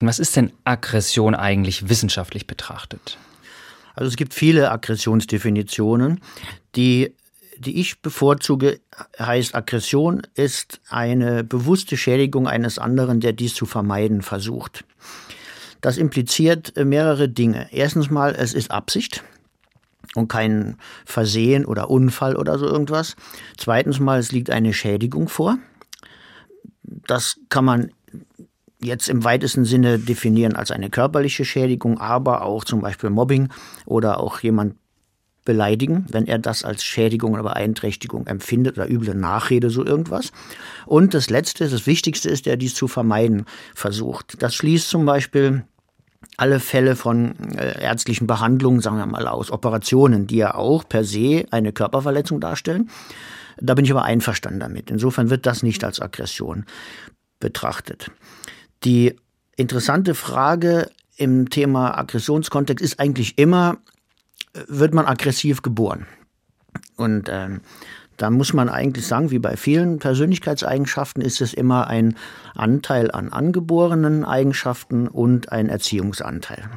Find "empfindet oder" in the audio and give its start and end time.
38.26-38.90